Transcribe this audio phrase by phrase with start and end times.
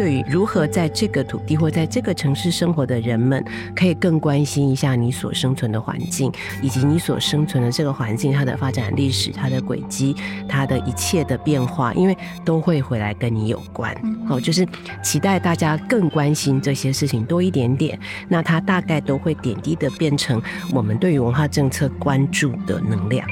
[0.00, 3.44] 对于如何在这个土地或在这个城市生活的人们，
[3.76, 6.32] 可以更关心一下你所生存的环境，
[6.62, 10.16] 以及你所生存的这个环境它的发展历史、它的轨迹、
[10.48, 12.16] 它的一切的变化，因为
[12.46, 13.94] 都会回来跟你有关。
[14.26, 14.66] 好，就是
[15.02, 20.40] 期待大家更关心这些事情多一点点，那它大概都会点滴的变成
[20.72, 23.28] 我们对于文化政策关注的能量。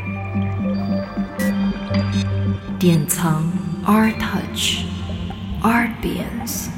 [2.79, 3.43] 典藏
[5.63, 6.73] a r b i a n c e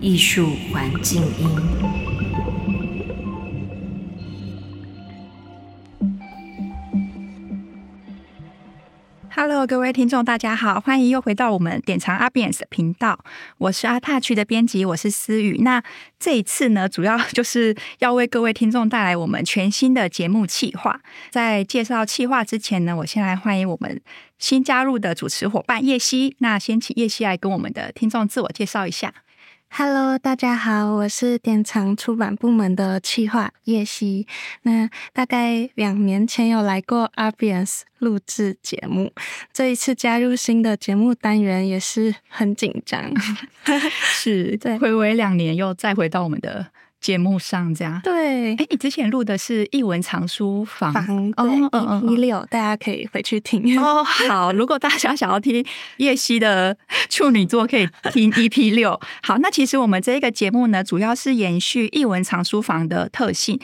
[0.00, 2.11] 艺术环境音。
[9.34, 13.18] Hello，各位听众，大家好，欢迎又回到我们典藏 ARTbience 频道。
[13.56, 15.62] 我是阿 Touch 的编辑，我是思雨。
[15.62, 15.82] 那
[16.18, 21.00] 这一次呢，主要就是要为各位听众带来我们全新的节目企划。
[21.30, 23.98] 在介绍企划之前呢，我先来欢迎我们
[24.38, 26.36] 新加入的主持伙伴叶希。
[26.40, 29.14] 那先请叶希来跟我们的听众自我介绍一下。
[29.74, 34.26] Hello，大家好，我是典藏出版部门的企划叶希。
[34.64, 39.10] 那大概两年前有来过 ARTbience 录制节目，
[39.50, 43.10] 这一次加入新的节目单元也是很紧张。
[43.90, 46.66] 是， 对，回违两年又再回到我们的。
[47.02, 50.94] 节目上这样对，哎，你之前录的是译文藏书房
[51.36, 54.02] 哦，对哦，EP 六，大家可以回去听 哦。
[54.02, 56.76] 好，如果大家想要听叶希的
[57.10, 58.98] 处女座，可以听 EP 六。
[59.22, 63.60] 好，那其实我们这一个节目呢，主要是延续译文藏书房的特性。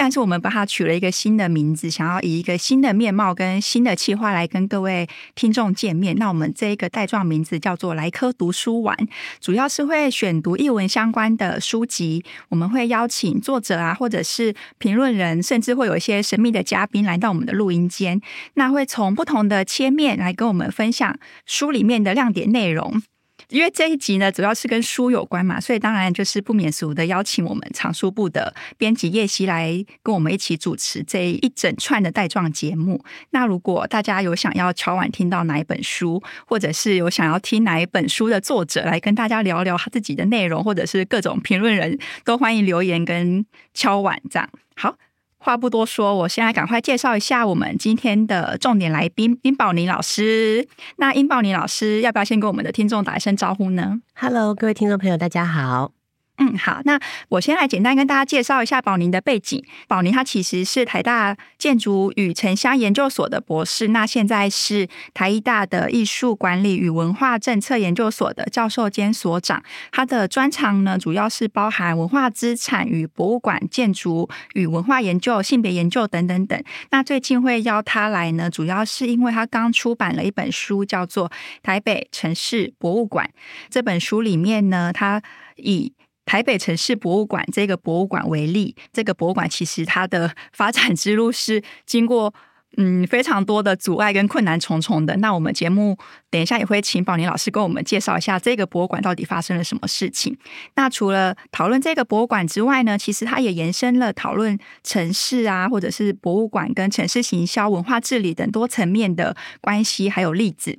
[0.00, 6.14] 但是我们把它取了一个新的名字，想要以一个新的面貌跟新的企划来跟各位听众见面。
[6.16, 8.96] 那我们这一个带状名字叫做“来科读书玩”，
[9.42, 12.24] 主要是会选读译文相关的书籍。
[12.48, 18.20] 我们会邀请作者啊，或者是评论人，甚至会有一些神秘的嘉宾来到我们的录音间。
[18.54, 23.02] 那会从不同的切面来跟我们分享书里面的亮点内容。
[23.50, 33.02] 因为这一集呢，主要是跟书有关嘛，所以当然就是不免俗的邀请我们藏书部的编辑叶希来跟我们一起主持这一整串的带状节目。
[33.30, 44.48] 那如果大家有想要敲碗听到哪一本书，或者是有想要听哪一本书的作者来跟大家聊聊他自己的内容，或者是各种评论人都欢迎留言跟敲碗这样。
[44.76, 44.96] 好。
[45.38, 50.68] 话不多说，我现在赶快介绍一下我们今天的重点来宾殷宝妮老师。
[50.96, 55.97] 那殷宝妮老师要不要先跟我们的听众打一声招呼呢？Hello，各位听众朋友，大家好。
[56.40, 59.60] 嗯，好，那我先来简单跟大家介绍一下宝宁的背景。
[59.88, 69.60] 宝宁他其实是台大建筑与城乡研究所的博士，那现在是台艺大的艺术管理与文化政策研究所的教授兼所长。
[69.90, 76.62] 他的专长呢，主要是包含文化资产与博物馆、建筑与文化研究、性别研究等等等。
[76.90, 81.28] 那最近会邀他来呢，主要是因为他刚出版了一本书，叫做
[81.64, 83.26] 《台北城市博物馆》。
[83.68, 85.20] 这本书里面呢，他
[85.56, 85.92] 以
[86.28, 92.34] 台北城市博物馆这个博物馆为例，这个博物馆其实它的发展之路是经过
[92.76, 95.16] 嗯非常多的阻碍跟困难重重的。
[95.16, 95.96] 那我们节目
[96.28, 100.36] 等一下也会请宝林老师跟我们介绍一下这个博物馆到底发生了什么事情。
[100.76, 110.78] 那除了讨论这个博物馆之外呢，其实它也延伸了讨论城市啊，或者是博物馆跟城市行销、文化治理等多层面的关系，还有例子。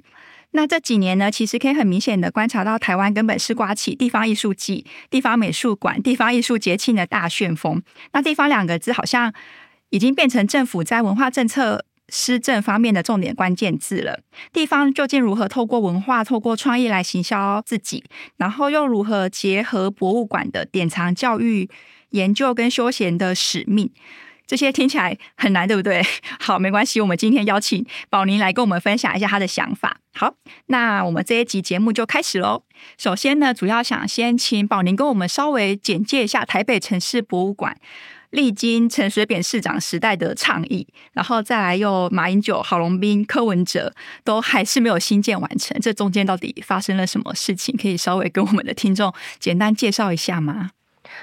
[0.52, 7.82] 那这几年呢，其实可以很明显的观察到，台湾根本是刮起地方艺术季、地方美术馆、地方艺术节庆的大旋风。
[8.14, 9.32] 那“地方”两个字好像
[9.92, 14.22] 已经变成政府在文化政策施政方面的重点关键字了。
[14.52, 18.04] 地方究竟如何透过文化、透过创意来行销自己，
[18.38, 21.70] 然后又如何结合博物馆的典藏、教育、
[22.10, 23.92] 研究跟休闲的使命？
[24.50, 26.04] 这些听起来很难，对不对？
[26.42, 30.00] 好，没关系，我们今天邀请宝宁来跟我们分享一下她的想法。
[30.16, 30.34] 好，
[30.66, 32.64] 那我们这一集节目就开始喽。
[32.98, 37.78] 首先呢，主要想先请宝宁跟我们稍微简介一下台北城市博物馆，
[38.32, 43.94] 历经陈水扁市长时代的倡议，然后再来又马英九、郝龙斌、柯文哲
[44.24, 47.78] 都还是没有新建完成，这中间到底发生了什么事情？
[47.80, 50.72] 可以稍微跟我们的听众简单介绍一下吗？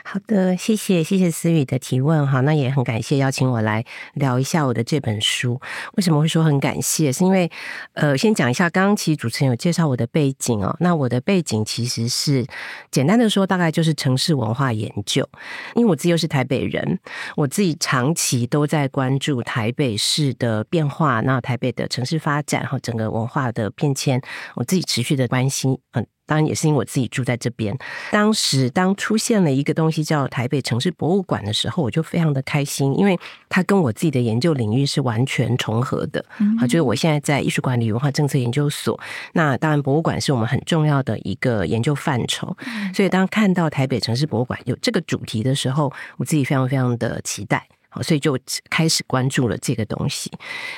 [0.04, 3.84] 好的，谢谢谢谢思雨的提问哈，那也很感谢邀请我来
[4.14, 5.60] 聊一下我的这本书。
[5.94, 7.12] 为什么会说很感谢？
[7.12, 7.50] 是因为
[7.94, 10.76] 呃，先讲一下，刚刚其实主持人有介绍我的背景哦。
[10.80, 12.46] 那我的背景其实是
[12.90, 15.28] 简单的说，大概就是城市文化研究。
[15.74, 16.98] 因为我自己又是台北人，
[17.36, 24.20] 我自己长期都在关注台北市的变化，那台北的城市发展和整个文化的变迁，
[24.54, 26.06] 我自己持续的关心，嗯。
[26.26, 27.76] 当然也是因为我自己住在这边。
[28.10, 33.18] 当时当出现了一个东西叫台北城市博物馆的时候，我就非常的开心，因为
[33.48, 36.24] 它跟我自己的研究领域是完全重合的。
[36.60, 38.98] 啊，就是我现在在艺术管理文化政策研究所，
[39.32, 42.56] 那当然博物馆是我们很重要的一个研究范畴。
[42.92, 47.68] 所以当看到台北城市博物馆有这个主题的时候，我自己非常非常的期待。
[48.02, 48.38] 所以就
[48.70, 50.30] 开始关注了这个东西。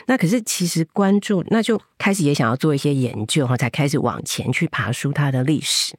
[0.07, 5.97] 那可是其实关注，那就开始也想要做一些研究，哈，才开始往前去爬梳它的历史。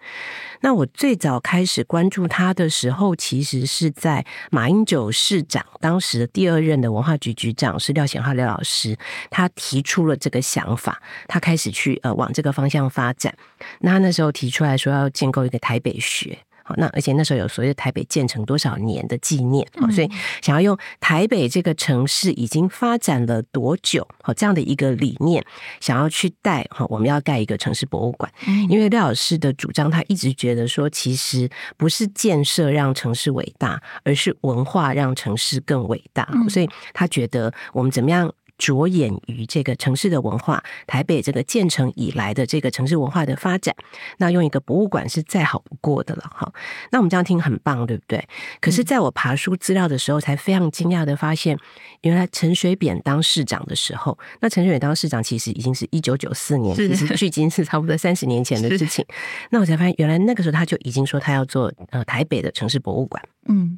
[0.61, 8.97] 那我最早开始关注它的时候，其实是在马英九市长当时第二任的文化局局长是廖显浩廖老师，
[9.29, 13.33] 他提出了这个想法，他开始去呃往这个方向发展。
[13.79, 16.39] 那他那时候提出来说要建构一个台北学。
[16.77, 20.09] 那而且那时候有所谓的台北建成多少年的纪念，所以
[20.41, 25.43] 想要用台北这个城市已经发展了多久，好这样的一个理念，
[25.79, 28.31] 想要去带哈，我们要盖一个城市博物馆。
[28.69, 36.27] 因为廖老师的主张，他一直觉得说，其实不是建设让城市伟大，而是文化让城市更伟大。
[36.49, 38.31] 所以他觉得我们怎么样？
[38.59, 43.73] 着眼于这个城市的文化，台北这个建成以来的这个城市文化的发展，
[44.17, 46.53] 那用一个博物馆是再好不过的了哈。
[46.91, 48.23] 那我们这样听很棒，对不对？
[48.61, 51.57] 可是，在我爬书资料的时候，才非常惊讶的发现，
[52.01, 59.05] 原来陈水扁当市长的时候，那陈水扁当市长其实已经是一九九四年，其实距今是差不多三十年前的事情。
[59.49, 63.77] 那我才发现，原来那个时候他就已经说他要做呃台北的城市博物馆，嗯。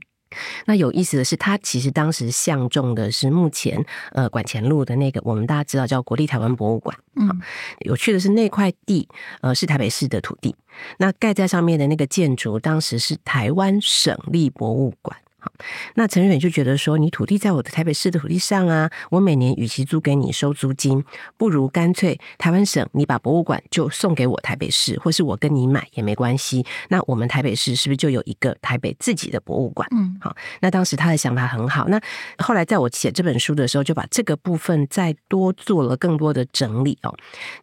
[0.66, 6.98] 那有意思的是，他其实当时相中的是目前呃管前路的那个，我们大家知道叫国立台湾博物馆。
[7.16, 7.42] 嗯，
[7.80, 9.08] 有趣的是那块地
[9.42, 10.56] 呃是台北市的土地，
[10.98, 15.18] 那盖在上面的那个建筑当时是台湾省立博物馆。
[15.44, 15.52] 好，
[15.96, 21.04] 那陈水扁就觉得说，你土地在我的台北市的土地上啊，我每年与其租给你收租金，
[21.36, 26.64] 不如干脆台湾省你把博物馆就送给我台北市，或是我跟你买也没关系。
[26.90, 29.88] 那我们台北市是不是就有一个台北自己的博物馆？
[29.92, 31.88] 嗯，好，那当时他的想法很好。
[31.88, 32.00] 那
[32.38, 37.12] 后来在我写这本书的时候，就把这个部分再多做了更多的整理哦。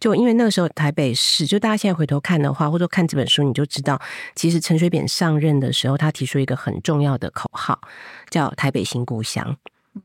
[0.01, 4.01] 就因为那个时候台北市，就大家现在回头看的话，或者看这本书，你就知道，
[4.35, 7.68] 其实陈水扁上任的时候，他提出一个很重要的口号。
[7.69, 7.79] 好，
[8.31, 9.55] 叫台北新故乡。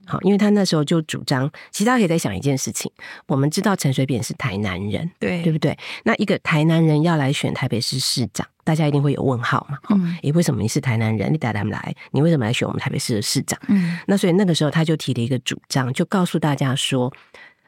[0.05, 2.91] 好，因为他那时候就主张，其实大家可以在想一件事情。
[3.25, 5.77] 我们知道陈水扁是台南人，对对不对？
[6.03, 9.77] 那一个台南人要来选台北市市长，大家一定会有问号嘛？
[9.91, 11.31] 嗯，诶，为什么你是台南人？
[11.31, 13.57] 你带他们来，你为什么来选我们台北市的市长？
[13.69, 17.13] 嗯，那所以那个时候他就提了一个主张，就告诉大家说，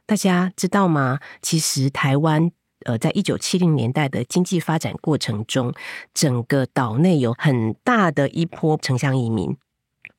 [0.06, 1.20] 大家知道吗？
[1.42, 2.52] 其实台湾。
[2.86, 5.74] 呃，在一九七零年代的经济发展过程中，
[6.14, 9.58] 整个岛内有很大的一波城乡移民，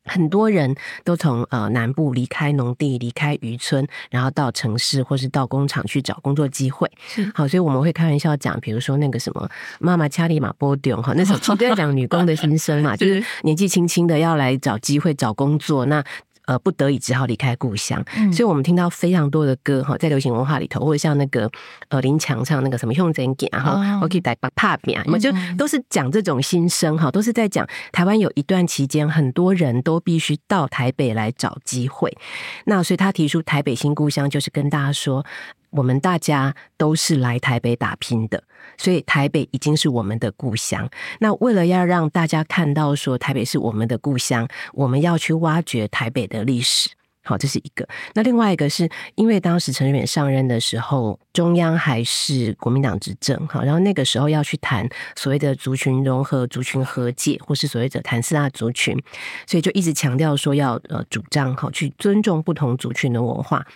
[0.06, 0.74] 很多人
[1.04, 6.90] 都从呃南部离开农地、离开渔村，然后到城市或是到工厂去找工作机会。
[7.34, 9.48] 好，所以我们会开玩笑讲，比如说那个什么
[9.78, 16.02] 妈妈掐里马波丢哈，那时候都在讲女工的心声嘛， 就是年纪轻轻的要来找机会、找工作那。
[16.46, 21.50] 呃，不得已只好离开故乡，嗯、所以我们听到非常多的歌哈，在流行文化里头，或者像那个
[21.88, 32.16] 呃林强唱那个什么用真讲哈，我可以带把帕饼啊，我就都是讲这种心声哈，都是在讲台湾有一段期间，很多人都必须到台北来找机会，
[32.64, 35.24] 那所以他提出台北新故乡，就是跟大家说。
[35.70, 38.42] 我们大家都是来台北打拼的，
[38.76, 40.88] 所以台北已经是我们的故乡。
[41.20, 46.90] 那为了要让大家看到说台北是我们的故乡，我们要去挖掘台北的历史。
[47.28, 47.84] 好，这是一个。
[48.14, 58.96] 那另外一个是因为当时陈水扁上任的时候，中央还是国民党执政，好，然后那个时候要去谈所谓的族群融合、族群和解，或是所谓的谈四大族群，
[59.44, 63.66] 所以就一直强调说要呃主张好去尊重不同族群的文化。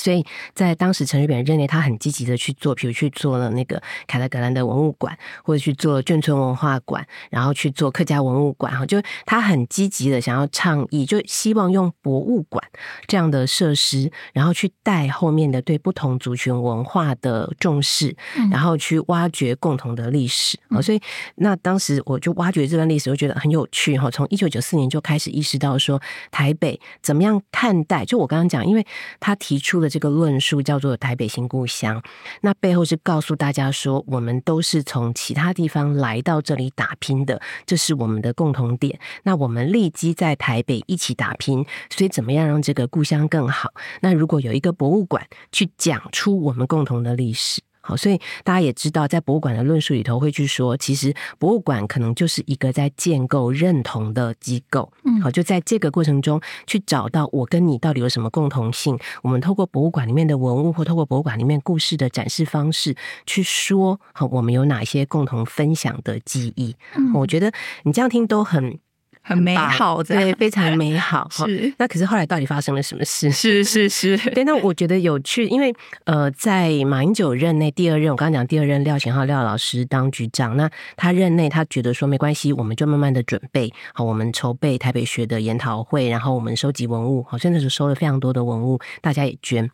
[0.00, 5.14] 所以在当时，陈水扁任内，他很积极的去做，比如去做了那个凯达格兰的文物馆，
[5.44, 12.64] 或者去做眷村文化馆，然后去做客家文物馆，哈，就他很积极的想要倡议，就希望用博物馆
[13.06, 18.16] 这样的设施，然后去带后面的对不同族群文化的重视，
[18.50, 20.58] 然后去挖掘共同的历史。
[20.70, 21.00] 啊，所以
[21.34, 28.02] 那当时我就挖掘这段历史，我觉得很有趣，哈，从一九九四年就开始意识到说，台北怎么样看待？
[28.06, 28.86] 就我刚刚讲，因为
[29.18, 29.89] 他提出了。
[29.90, 32.02] 这个论述叫做“台北新故乡”，
[32.40, 38.98] 那背后是告诉大家说，我们都是从其他地方来到这里打拼的，这是我们的共同点。
[39.24, 43.74] 那我们立即在台北一起打拼，所以怎么样让这个故乡更好？
[44.00, 47.60] 那如果有一个博物馆去讲出我们共同的历史。
[47.90, 54.92] 好，所以大家也知道，在博物馆的论述里头会去说，其实博物馆可能就是一个在建构认同的机构。
[55.04, 58.96] 嗯，好，就在这个过程中去找到我跟你到底有什么共同性。
[59.22, 62.94] 我们透过博物馆里面的文物，或透过博物馆里面故事的展示方式
[63.26, 66.76] 去说，好，我们有哪些共同分享的记忆？
[66.94, 68.78] 嗯，我觉得你这样听都很。
[69.22, 71.28] 很美好的，对，非常美好。
[71.30, 73.30] 是，那可是后来到底发生了什么事？
[73.30, 74.44] 是是是， 对。
[74.44, 75.72] 那我觉得有趣，因为
[76.04, 89.70] 呃，在马英九任内第二任，我刚刚讲第二任廖显浩廖老师当局长，那他任内他觉得说没关系，我们就慢慢的准备好，我们筹备台北学的研讨会，然后我们收集文物，好，像那时候收了非常多的文物，大家也捐。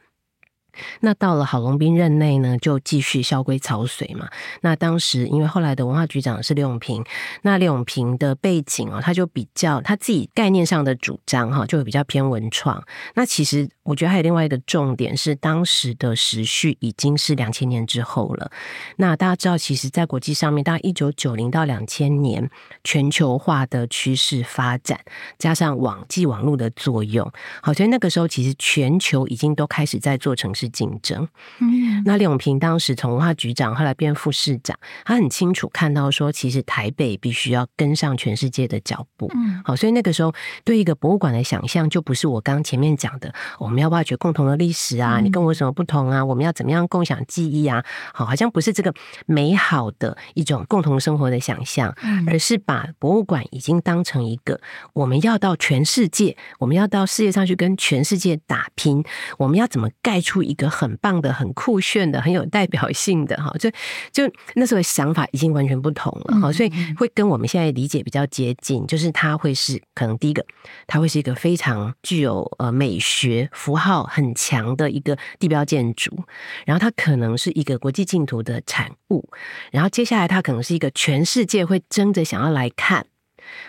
[1.01, 4.29] 那到了郝龙斌任内呢，就继续萧规草随嘛。
[4.61, 7.05] 那当时因为后来的文化局长是刘永平，
[7.43, 12.83] 那刘永平的背景哦，他就比较他自己概念上的主张哈，就比较偏文创。
[13.15, 18.51] 那其实我觉得还有另外一个重点是，当时的时序已经是两千年之后了。
[18.97, 22.51] 那大家知道，其实，在国际上面，大概一九九零到两千年，
[22.83, 25.01] 全球化的趋势发展，
[25.39, 27.31] 加上网际网络的作用，
[27.63, 31.29] 好，所以那个时候其实全球已经都开始在做城市竞争，
[31.61, 40.33] 嗯，那李永平当时从文化局长，后来变副市长，他很清楚看到说，其实台北必须要跟上全世界的脚步，嗯，好，所以那个时候
[40.65, 46.25] 对一个博物馆的想象，就不是我刚前面讲的，我们要挖掘共同的历史啊，你跟我有什么不同啊？
[46.25, 47.85] 我们要怎么样共享记忆啊？
[48.13, 48.93] 好，好像不是这个
[49.27, 51.95] 美好的一种共同生活的想象，
[52.27, 54.61] 而是把博物馆已经当成一个
[54.93, 59.05] 我们要到全世界，我们要到世界上去跟全世界打拼，
[59.39, 63.71] 我们要怎么盖出一个很棒的、很酷炫的、很有代表性的哈，就
[64.11, 70.45] 就那时候的想法已经完全不同了哈，所以会跟我们现在理解比较接近，就是它会是可能第一个，
[70.89, 76.25] 它会是一个非常具有呃美学符号很强的一个地标建筑，
[76.65, 79.29] 然后它可能是一个国际净土的产物，
[79.71, 83.07] 然后接下来它可能是一个全世界会争着想要来看。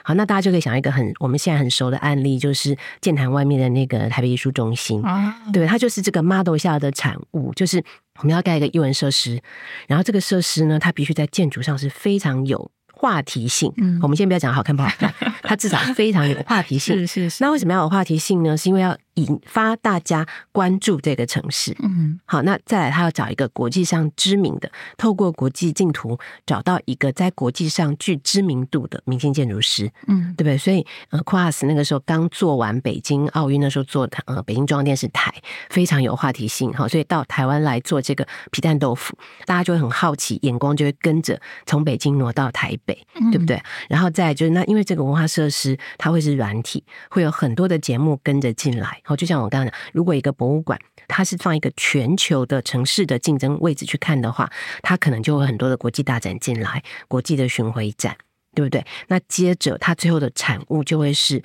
[0.03, 7.83] 好，那大家就可以想一个很我们现在很熟的案例，就是剑潭外面的那个台北艺术中心啊，对，它就是这个 model 下的产物，就是
[8.19, 9.41] 我们要盖一个艺文设施，
[9.87, 13.71] 然后这个设施呢，它必须在建筑上是非常有话题性。
[13.77, 15.13] 嗯，我们先不要讲好看不好看，
[15.43, 16.95] 它至少非常有话题性。
[16.99, 17.43] 是是是。
[17.43, 18.55] 那为什么要有话题性呢？
[18.55, 18.97] 是因为要。
[19.17, 26.15] 引发大家关注这个城市，嗯，好，那再来，他要找一个国际上知名的，透过国际竞图
[26.45, 30.55] 找到一个在国际上具知名度的明星建筑师，嗯，对不对？
[30.55, 35.33] 所以，呃，，Quas 那个时候刚做完北京奥运，那时候做呃北京中央电视台，
[35.71, 39.17] 非常有话题性，好，所以到台湾来做这个皮蛋豆腐，
[39.47, 42.95] 大家就会很好奇，眼光就会跟着从北京挪到台北，
[43.31, 43.59] 对不对？
[43.89, 48.99] 然后再就是那，因为这个文化设施它会是软体，会有很多的节目跟着进来。
[49.03, 54.49] 好，就像我刚刚讲，如果一个博物馆它是放一个全球的城市的竞争位置去看的话，
[54.81, 58.17] 它可能就会很多的国际大展进来，国际的巡回展，
[58.55, 58.83] 对不对？
[59.09, 61.43] 那接着它最后的产物就会是，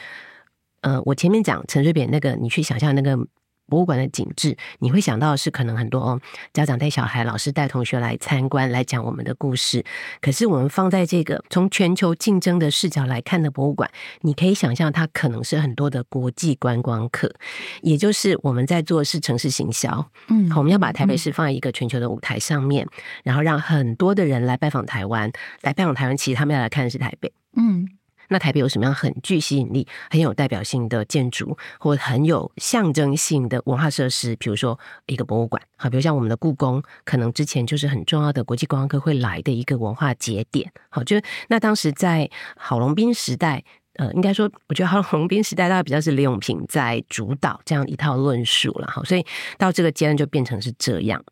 [0.80, 3.18] 呃，我前面讲陈水扁那个，你去想象那个。
[3.66, 6.20] 博物馆的景致，你会想到的是可能很多哦，
[6.52, 9.84] 家长带小孩，老师带同学来参观，来讲我们的故事。
[10.20, 13.90] 可是我们放在这个从全球竞争的视角来看的博物馆，
[14.20, 17.32] 你可以想象它可能是很多的国际观光客，
[17.80, 20.06] 也就是我们在做的是城市行销。
[20.28, 22.86] 嗯，我们要把台北市放在一个全球的舞台上面，
[23.24, 25.30] 然后让很多的人来拜访台湾，
[25.62, 27.32] 来拜访台湾，其实他们要来看的是台北。
[27.56, 27.88] 嗯。
[28.32, 34.34] 那台北有什么样很具吸引力、很有代表性的建筑，或很有象征性的文化设施？
[34.36, 40.72] 比如说一个博物馆，好，比如像我们的故宫，可能之前就是很重要的国际观光客会来的一个文化节点。
[40.88, 43.62] 好，就那当时在郝龙斌时代，
[43.94, 48.86] 呃，应该说，我觉得郝龙斌时代大概比较是李永平在主导这样一套论述了。
[48.86, 49.24] 哈，所以
[49.58, 51.22] 到这个阶段就变成是这样。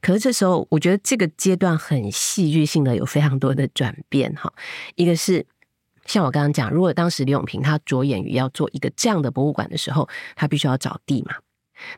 [0.00, 4.32] 可是这时候，我觉得这个阶段很戏剧性的有非常多的转变。
[4.34, 4.50] 哈，
[4.94, 5.44] 一个是。
[6.08, 11.34] 像我刚刚讲，如果当时李永平他着眼于要做一个这样的博物馆的时候，他必须要找地嘛。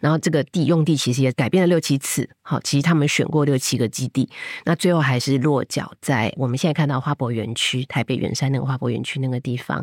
[0.00, 4.29] 然后这个地用地其实也改变了六七次，好，其实他们选过六七个基地，
[4.67, 9.83] 那最后还是落脚在我们现在看到花博园区，台北圆山那个花博园区那个地方。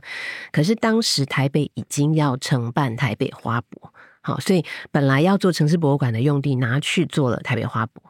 [0.51, 3.91] 可是当时台北已经要承办台北花博，
[4.21, 8.03] 好，所以本来要做城市博物馆的用地拿去做了台北花博。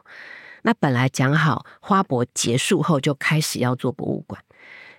[0.63, 4.43] 那本来讲好花博结束后就开始要做博物馆。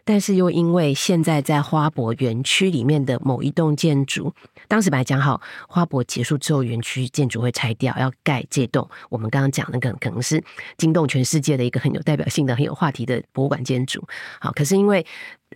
[0.08, 4.32] 但是又因为现在在花博园区里面的某一栋建筑，
[4.66, 5.38] 当时本来讲好
[5.68, 10.42] 花博结束之后，园区建筑会拆掉，要盖这栋我们刚刚讲那个可能是
[10.78, 14.02] 惊动全世界的一个很有代表性的、很有话题的博物馆建筑。
[14.40, 15.04] 好，可是因为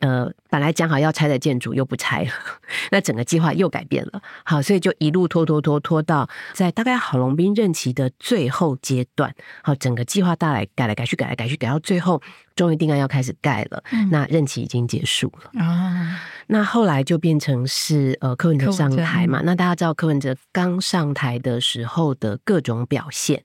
[0.01, 2.31] 呃，本来讲好要拆的建筑又不拆了，
[2.91, 4.23] 那整个计划又改变了。
[4.45, 12.21] 好，所以就一路拖拖拖拖到在大概郝龙斌任期的最后阶段，好，整个计划大来改来改去，改来改去，改到最后
[12.57, 13.85] 终于定案要开始盖了。
[13.93, 16.21] 嗯、那任期已经结束了啊。
[16.47, 19.43] 那后来就变成是呃柯文哲上台嘛。
[19.45, 23.45] 那大家知道柯文哲刚上台的时候的各种表现，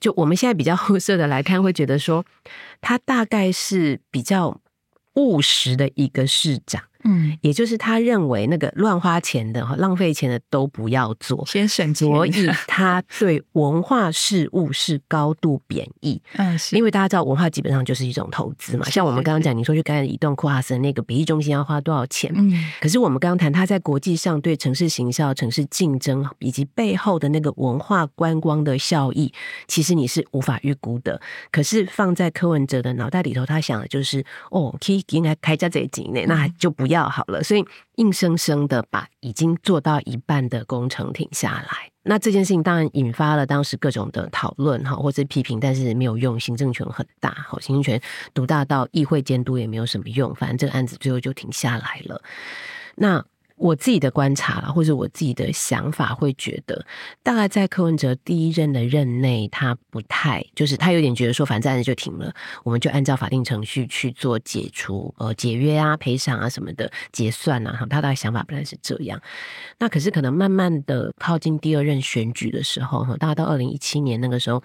[0.00, 2.24] 就我们现在比较 后设的来看，会觉得说
[2.80, 4.61] 他大概是比较。
[5.14, 6.91] 务实的一个市长。
[7.04, 12.08] 嗯，也就是他认为那个乱花钱的、浪费钱的都不要做，先省钱。
[12.08, 12.32] 所以
[12.68, 16.22] 他对文化事务是高度贬义。
[16.38, 18.88] 嗯，是因为大家知道文化基本上就是一种投资嘛。
[18.88, 22.32] 像我们刚刚讲，你说去盖一栋库哈森那个北艺中心要花多少钱？
[22.36, 29.32] 嗯，可是我们刚刚谈他在国际上对城市行销、城市竞争以及背后的那个文化观光的效益，
[29.66, 31.20] 其实你是无法预估的。
[31.50, 36.91] 可是放在柯文哲的脑袋里头，他想的就是哦，可以应该开家这一集呢，那就不。
[36.92, 37.64] 要好了，所以
[37.96, 41.90] 硬生生的把已经做到一半的工程停下来。
[42.04, 48.00] 那这件事情当然引发了当时各种的讨论哈，或者批评，但是没有用，行政权很大，好，行政权
[48.32, 52.22] 独大到议会监督也没有什么用，反正这个案子最后就停下来了。
[52.94, 53.24] 那。
[53.62, 56.84] 我自己的观察啦，或者我自己的想法，会觉得
[57.22, 67.86] 大概在柯文哲第一任的任内，他不太就是他有点觉得说，反正案子就停了，我们就按照法定程序去做解除、呃解约啊、赔偿啊什么的结算啊。
[67.88, 69.22] 他大概想法本来是这样。
[69.78, 74.60] 那可是可能慢慢的靠近第二任选举的时候，哈，大概到二零一七年那个时候，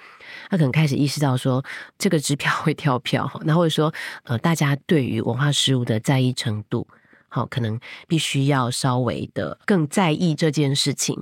[0.50, 1.64] 他可能开始意识到说，
[2.00, 6.88] 这个支票会跳票，那或者说呃，大家对于文化事务的在意程度。
[7.30, 11.22] 好，可能必须要稍微的更在意这件事情，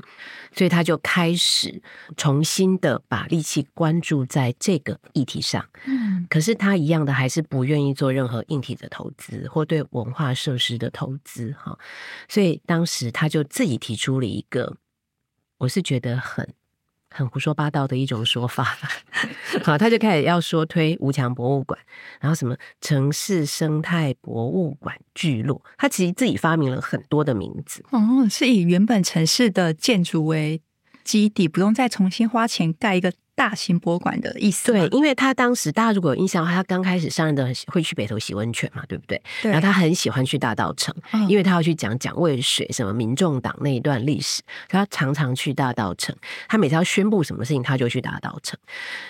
[0.54, 1.82] 所以他就开始
[2.16, 5.68] 重新的把力气关注在这个议题上。
[5.86, 11.56] 嗯，可是他一样的还是不愿意做任何硬体的投资或对文化设施的投资。
[11.58, 11.78] 哈，
[12.30, 14.78] 所以当时他就自己提出了一个，
[15.58, 16.54] 我是觉得很。
[17.16, 18.78] 很胡说八道的一种说法，
[19.64, 21.80] 好，他就开始要说推吴强博物馆，
[22.20, 30.62] 然后什么城市生态博物馆聚落，他其实自己发明了很多的名字，哦，是以原本城市的建筑为
[31.06, 33.14] 基底，不用再重新花钱盖一个。
[33.36, 39.22] 大型博物馆的意思，对，因为他当时大家如果有印象的话，他刚开始上任的会去北投洗温泉嘛，对不对？
[39.42, 39.52] 对。
[39.52, 46.16] 然后他很喜欢去大道城，嗯、因为他要去讲蒋渭水什么民众党那一段历史，所以他常常去大道城。
[46.48, 48.58] 他每次要宣布什么事情，他就去大道城。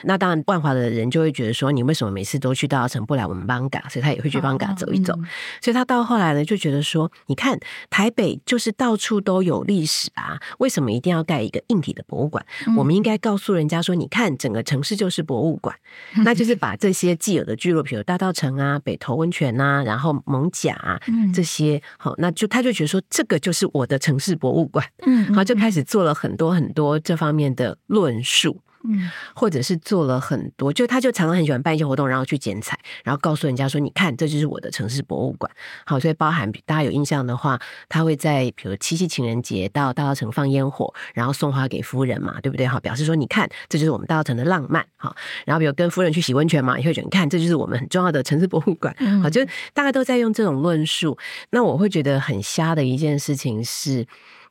[0.03, 3.88] 那当然，万华的人就会觉得说，你为什么每次都去大道城，不来我们邦嘎？
[3.89, 5.13] 所以他也会去邦嘎走一走。
[5.62, 7.60] 所以他到后来呢，就觉得说，你看
[7.91, 12.43] 台北就是到处都有历史啊，为什么一定要盖一个硬体的博物馆？
[12.65, 14.95] 嗯、我们应该告诉人家说，你看整个城市。
[14.95, 15.75] 就是博物馆，
[16.23, 20.97] 那就是把这些既有的聚落，比如大道城啊、北投温泉啊，然后蒙甲啊
[21.34, 28.62] 这些，好，那就他就觉得说，这个就是我的城市博物馆，嗯，好，就开始做了很多很多这方面的论述。
[28.88, 35.52] 嗯，或者是做了很多，就他就常常很喜欢办一些活动，然后去剪彩，然后告诉人家说：“你看，这就是我的城市博物馆。”
[35.86, 42.65] 好，所以包含大家有印象的话，他会在比如七夕情人节到大稻城放烟火，然后送花给夫人嘛，对不对？
[42.67, 44.86] 好，表示说你看，这就是我们大稻城的浪漫。
[44.98, 48.95] 好，然后比如跟夫人去洗温泉嘛，也会觉得你看，这就是我们很重要的城市博物馆。
[49.21, 49.43] 好，就
[49.74, 51.17] 大家都在用这种论述。
[51.52, 54.06] 那我会觉得很瞎的一件事情是，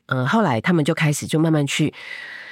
[0.07, 1.93] 呃，后来他们就开始就慢慢去。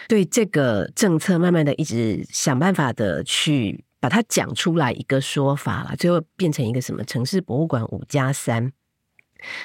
[0.09, 8.73] 对这个政策，慢慢的一直想办法的去把它讲出来一个说法了，最后变成一个什么城市博物馆五加三，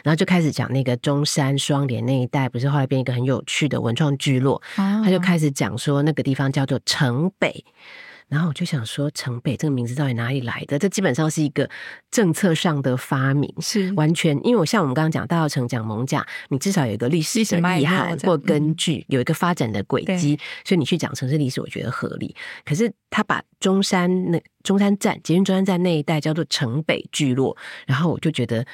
[0.03, 7.65] 然后就开始讲那个中山双连那一带，不是后来变一个很有趣的文创聚落，他就开始讲说那个地方叫做城北。
[8.29, 10.77] 然后我就想说，城北这个名字到底哪里来的？
[10.77, 11.69] 这基本上是一个
[12.11, 22.35] 政策上的发明，是完全因为我像我们刚刚讲大稻埕讲艋舺，你至少有一个历史的遗憾或根据，有一个发展的轨迹，所以你去讲城市历史，我觉得合理。
[22.65, 28.65] 可是他把中山那中山站捷运中山站那一带叫做城北聚落，然后我就觉得。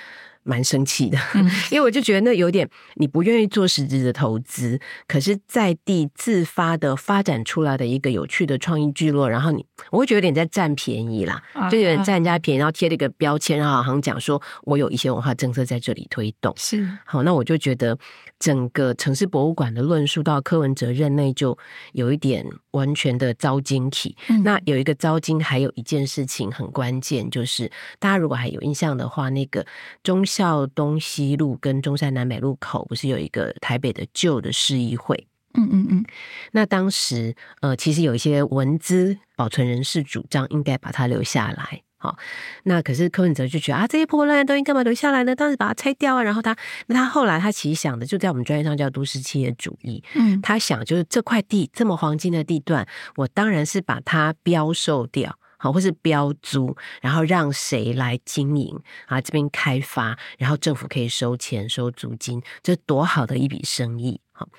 [0.44, 1.18] 蛮生气的，
[1.72, 16.86] 因为我就觉得那有点你不愿意做实质的投资，可是在地自发的发展出来的一个有趣的创意聚落，然后你我会觉得有点在占便宜啦，就有点占人家便宜，然后贴了一个标签，然后好像讲说我有一些文化政策在这里推动，是。
[17.06, 17.98] 好，那我就觉得
[18.38, 21.58] 整个城市博物馆的论述到柯文哲任内就
[21.94, 24.18] 有一点完全的遭惊体。
[24.44, 29.66] 那有一个遭惊，还有一件事情很关键，就是大家如果还有印象的话，那个
[30.04, 30.22] 中。
[30.34, 35.28] 孝东西路跟中山南北路口不是有一个台北的旧的市议会？
[35.54, 36.06] 嗯嗯嗯。
[36.54, 41.84] 那当时呃，其实有一些文资保存人士主张应该把它留下来。
[41.98, 42.18] 好，
[42.64, 45.34] 那可是柯文哲就觉得啊，这些破烂的东西干嘛留下来呢？
[45.34, 46.24] 当时把它拆掉啊。
[46.24, 50.04] 然后他，那他后来他其实想的就在我们专业上叫都市企业主义。
[50.16, 59.22] 嗯，他想就是这块地这么黄金的地段，我当然是把它标售掉，好，或是标租，然后让谁来经营啊？
[59.22, 64.20] 这边开发，然后政府可以收钱收租金，这多好的一笔生意。
[64.36, 64.50] 好，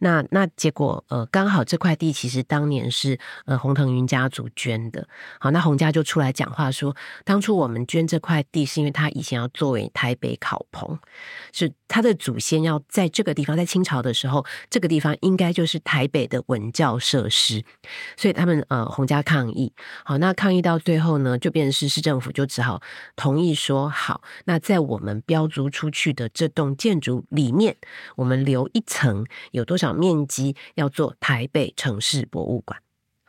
[0.00, 5.08] 那那结果呃，刚好这块地其实当年是呃洪腾云家族捐的。
[5.40, 10.98] 好，那洪家就出来讲话说，当初我们捐这块地是因为他以前要作为台北考棚，
[11.50, 17.64] 是他的祖先要在这个地方，在清朝的时候，这个地方应该就是台北的文教设施，
[18.18, 19.72] 所以他们呃洪家抗议。
[20.04, 22.82] 好，那抗议到最后呢，就变成是市政府就只好
[23.16, 27.78] 同意说好，那在我们标租出去的这栋建筑里面，
[28.16, 29.21] 我们留一层。
[29.50, 32.80] 有多少面积要做台北城市博物馆？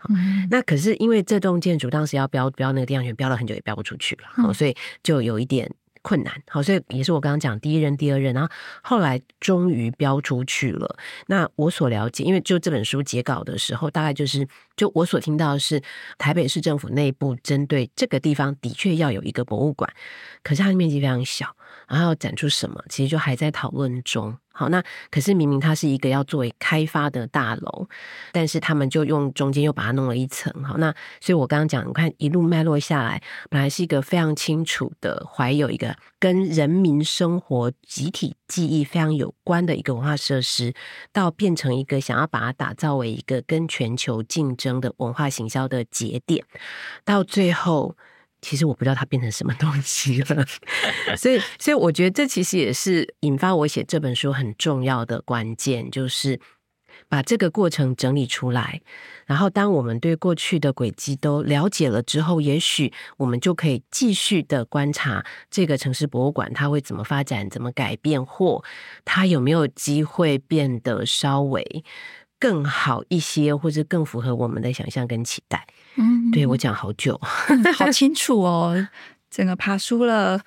[0.10, 6.44] 嗯，那可是因为这栋建筑当时要标标那个地方权标了很久也标不出去了，嗯，所以就有一点困难。
[6.50, 8.50] 好，所以也是我刚刚讲第一任、第二任，然后
[8.82, 10.98] 后来终于标出去了。
[11.28, 15.82] 那我所了解，因为就这本书结稿的时候，大概就是就我所听到的是
[16.18, 19.90] 台北市政府内部针对这个地方的确要有一个博物馆，
[20.44, 21.56] 可是它的面积非常小，
[21.88, 24.38] 然后要展出什么，其实就还在讨论中。
[24.56, 27.88] 好，那可是明明它是一个要作为开发的大楼，
[28.32, 30.64] 但是他们就用中间又把它弄了一层。
[30.64, 40.74] 好，那所以我刚刚讲，你看一路脉络下来，本来是一个非常清楚的，怀有一个跟人民生活集体记忆非常有关的一个文化设施，
[41.12, 46.46] 到变成一个想要把它打造为一个跟全球竞争的文化行销的节点，
[47.04, 47.98] 到最后。
[48.44, 50.46] 其实我不知道它变成什么东西了，
[51.16, 56.40] 所以，所以我觉得这其实也是引发我写这本书很重要的关键，就是
[57.08, 58.82] 把这个过程整理出来。
[59.26, 68.62] 然后，当我们对过去的轨迹都了解了之后，也许我们就可以继续的观察这个城市博物馆它会怎么发展、怎么改变，或
[69.06, 71.86] 它有没有机会变得稍微
[72.38, 75.66] 更好一些，或者更符合我们的想象跟期待。
[75.96, 77.20] 嗯，对，我讲好久，
[77.78, 78.88] 好清楚哦，
[79.30, 80.42] 整个爬书了。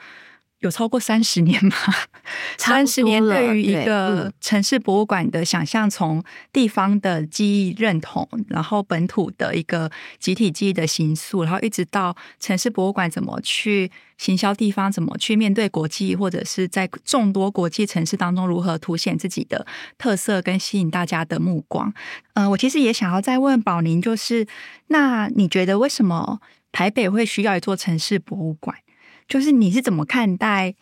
[0.61, 1.77] 有超过三十年吗？
[2.57, 19.67] 三十年对于一个城市博物馆的想象，从地方的记忆认同，然后本土的一个集体记忆的形塑，然后一直到城市博物馆怎么去行销地方，怎么去面对国际，或者是在众多国际城市当中如何凸显自己的
[19.99, 21.93] 特色跟吸引大家的目光。
[22.35, 24.47] 嗯、呃，我其实也想要再问宝宁，就是
[24.89, 26.41] 那你觉得为什么
[26.73, 28.77] 台北会需要一座城市博物馆？
[29.29, 30.75] 就是你是怎么看待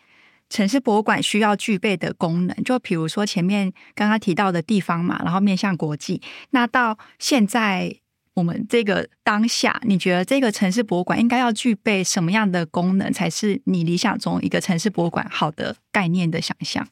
[0.49, 2.63] 城市博物馆需要具备的功能？
[2.63, 6.21] 就比如说前面刚刚提到的地方嘛，然后面向国际。
[6.51, 7.95] 那到现在
[8.35, 16.87] 我们这个当下，你觉得这个城市博物馆应该要具备什么样的功能，才是你理想中一个城市博物馆好的概念的想象？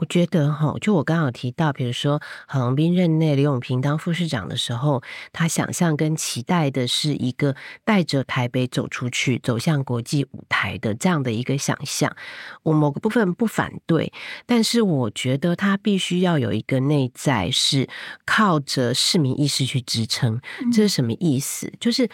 [0.00, 12.14] 我觉得哈，就我刚好提到，比如说郝龙斌任内，刘永平当副市长的时候，他想象跟期待的是一个带着台北走出去、走向国际舞台的这样的一个想象。
[12.62, 14.12] 我某个部分不反对，
[14.46, 17.88] 但是我觉得他必须要有一个内在是
[18.24, 20.40] 靠着市民意识去支撑。
[20.72, 21.72] 这是什么意思？
[21.80, 22.08] 就是。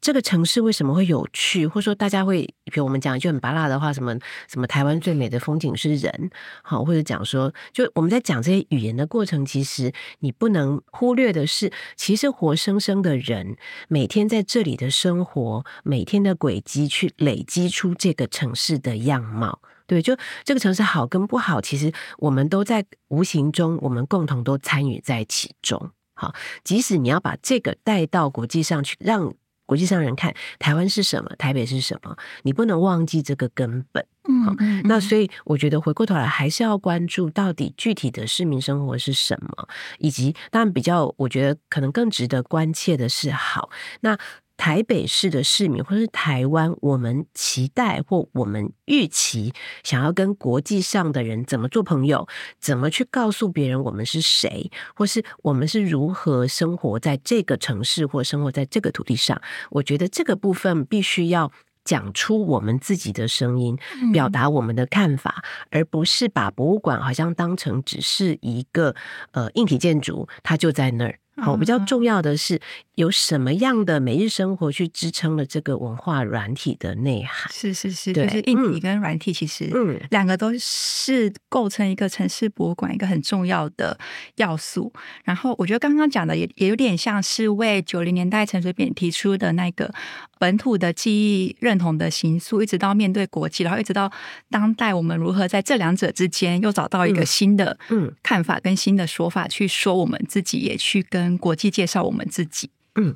[0.00, 1.66] 这个城市为什么会有趣？
[1.66, 4.16] 或者说大家会，比如我们讲一句很芭乐的话，什么
[4.48, 6.30] 什么台湾最美的风景是人，
[6.62, 13.56] 好，或者讲说，就我们在讲这些语言的过程，其实你不能忽略的是，其实活生生的人
[13.88, 19.60] 每天在这里的生活，每天的轨迹去累积出这个城市的样貌。
[19.86, 25.90] 对，就这个城市好跟不好，其实我们都在无形中，我们共同都参与在其中。
[26.14, 29.32] 好，即使你要把这个带到国际上去，让
[29.68, 34.02] 国际上人看台湾是什么，台北是什么，你不能忘记这个根本。
[34.26, 43.68] 嗯，嗯，那所以我觉得回过头来还是要关注到底具体的市民生活是什么，以及当然比较，我觉得可能更值得关切的是，好
[44.00, 44.18] 那。
[44.58, 52.26] 台北市的市民，或是台湾，我们期待或我们预期，想要跟国际上的人怎么做朋友，
[52.60, 59.40] 怎么去告诉别人我们是谁，或是我们是如何生活在这个城市或生活在这个土地上。
[59.70, 61.52] 我觉得这个部分必须要
[61.84, 63.78] 讲出我们自己的声音，
[64.12, 68.94] 表达我们的看法，而不是把博物馆好像当成只是一个
[69.30, 71.20] 呃硬体建筑，它就在那儿。
[71.40, 72.60] 好，比较重要的是。
[72.98, 77.48] 有什么样的每日生活去支撑了这个文化软体的内涵？
[77.52, 83.96] 是是是，就是硬体跟软体，其实嗯，两个都是构成一个城市博物馆一个很重要的
[84.34, 84.92] 要素。
[85.22, 89.94] 然后我觉得刚刚讲的也也有点像是为九零年代陈水扁提出的那个
[90.38, 94.10] 本土的记忆认同的形塑，一直到面对国际，然后一直到
[94.50, 102.70] 当代，我们如何在这两者之间又找到一个新的嗯看法跟新的说法，去说我们自己，也去跟国际介绍我们自己。
[102.94, 103.14] 嗯，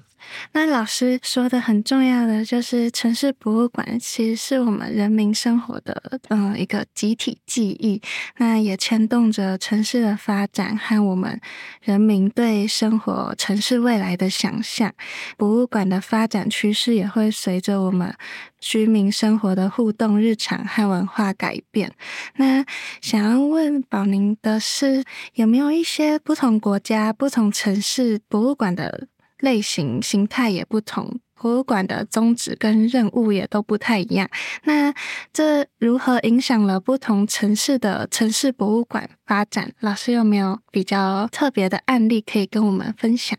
[0.52, 8.00] 那老师说的很重要的就是，城市博物馆其实是我们人民生活的呃一个集体记忆，
[8.38, 11.40] 那也牵动着城市的发展和我们
[11.82, 14.92] 人民对生活城市未来的想象。
[15.36, 18.14] 博物馆的发展趋势也会随着我们
[18.60, 21.92] 居民生活的互动、日常和文化改变。
[22.36, 22.64] 那
[23.00, 25.04] 想要问宝宁的是，
[25.34, 29.08] 有没有一些不同国家、不同城市博物馆的？
[29.42, 34.30] 类型形态也不同，博物馆的宗旨跟任务也都不太一样。
[34.62, 34.94] 那
[35.32, 39.72] 这如何影响了不同城市的城市博物馆发展？
[39.80, 43.36] 老师有没有比较特别的案例可以跟我们分享？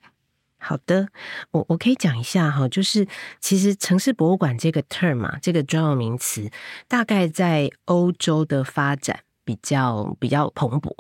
[0.57, 1.07] 好的，
[1.51, 3.07] 我我可以讲一下哈，就是
[3.39, 6.51] 其实城市博物馆这个 term 嘛，这个专有名词，
[6.87, 9.21] 大概在欧洲的发展。
[9.45, 10.91] 比较比较蓬勃，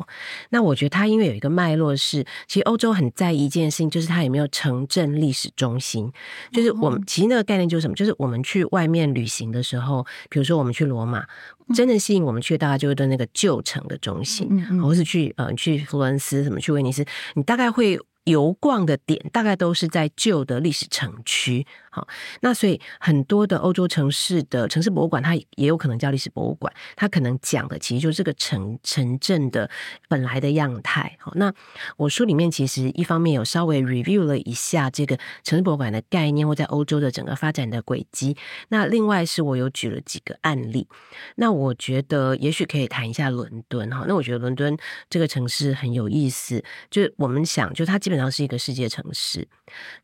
[0.49, 6.11] 那我觉得它因为有一个脉络是，其实欧洲很在意一件事情，就是它有没有城镇历史中心。
[6.51, 7.95] 就是我们其实那个概念就是什么？
[7.95, 11.25] 就是我们去外面旅行的时候，比如说我们去罗马，
[11.73, 17.99] 真的吸引我们去的大概就是那个旧城的中心，或是去呃去佛罗伦斯，什么去威尼斯，你大概会。
[18.25, 22.07] 游逛的点大概都是在旧的历史城区，好，
[22.41, 29.69] 那所以很多的欧洲城市的城市博物馆，它也有可能叫历史博物馆，它可能讲的其实就是这个城城镇的
[30.07, 31.15] 本来的样态。
[31.19, 31.53] 好，那
[31.97, 38.37] 我书里面其实一方面有稍微 review 了一下这个城市博物馆的概念，或在欧洲的整个发展的轨迹。
[38.69, 40.87] 那另外是我有举了几个案例，
[41.35, 44.05] 那我觉得也许可以谈一下伦敦哈。
[44.07, 44.77] 那我觉得伦敦
[45.09, 48.13] 这个城市很有意思，就是我们想，就它基本。
[48.13, 49.47] 基本上是一个世界城市，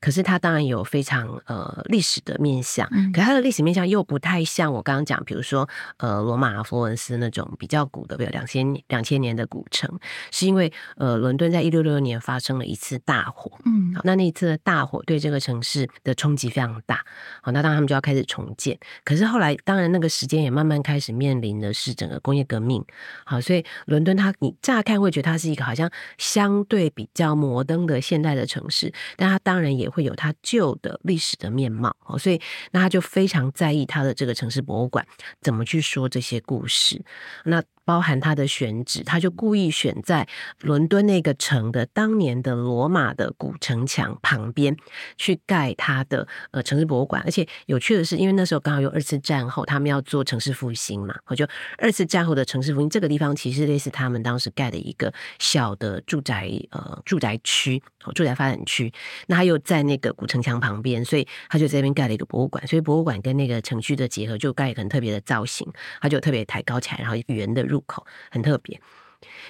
[0.02, 9.90] 可是它当然有非常呃历史的面向，嗯、可它的历史面向又不太像我刚刚讲，比如说呃罗马、佛文斯那种比较古的，比如两千两千年的古城，
[10.32, 17.06] 是因为呃伦敦在一六六六年发生了一次大火，嗯，好，那那一次的大火对这个城市的冲击非常大，
[17.42, 22.84] 好，那当然他们就要开始重建，可是后来当然那个时间也慢慢开始面临的是整个工业革命，
[23.24, 28.00] 好，所以伦敦它你乍看会觉得它是一个好像相对比较摩登的。
[28.10, 31.69] 现代的城市，但它当然也会有它旧的历史的面
[32.06, 35.06] 哦，所以那他就非常在意他的这个城市博物馆
[35.42, 37.02] 怎么去说这些故事。
[37.46, 40.28] 那包含他的选址，他就故意选在
[40.62, 44.78] 伦敦那个城的当年的罗马的古城墙旁边
[45.18, 47.20] 去盖他的呃城市博物馆。
[47.26, 51.48] 而且有趣的是，因为那时候刚好有二次战后，他们要做城市复兴嘛，我就
[51.80, 57.82] 二次战后的城市复兴这个地方其实类似他们当时盖的一个小的住宅呃住宅区。
[58.16, 58.92] 住宅发展区，
[59.28, 62.66] 那他又在那个古城墙旁边，所以他就在这边盖了一个博物馆。
[62.66, 65.68] 所以博物馆跟那个城区的结合，就盖一个很特别的造型，
[66.02, 68.82] 他就特别抬高起来，然后圆的入入口很特别。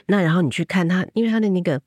[0.06, 1.82] 那然后你去看它，因为它的那个，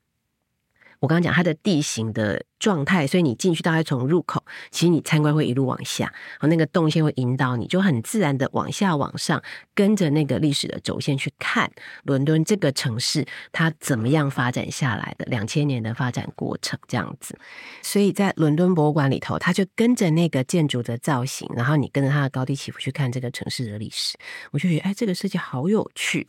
[0.99, 2.45] 我刚刚讲它的地形的。
[2.63, 9.43] 状态，所以你进去大概从入口，其实你参观会一路往下，然后那个动线会引导你，就很自然的往下往上，
[9.75, 11.69] 跟着那个历史的轴线去看
[12.03, 17.37] 伦敦这个城市它怎么样发展下来的两千年的发展过程这样子。
[17.81, 24.17] 所以在伦敦博物馆里头，它就跟着那个建筑的造型，然后你跟着它的高低起伏去看这个城市的历史，
[24.51, 26.25] 我就觉得哎，这个设计好有趣。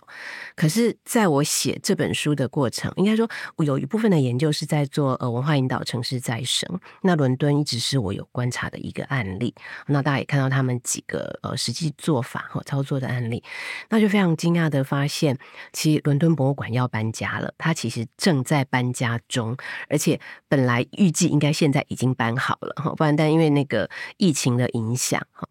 [0.56, 9.54] 可是在我写这本书的过程，应该说我有一部分的研究是在做呃文化引导城市再生，那伦敦一直是我有观察的一个案例。
[9.88, 13.44] 那大家也看到他们几个呃实际做法和操作的案例，
[13.90, 15.36] 那就非常惊讶的发现，
[15.74, 19.54] 其实伦敦博物馆要搬家了，它其实正在搬家中，
[19.90, 25.46] 而且本来预计应该现在已经搬好了哈，不然但因为那个疫情的影响哈，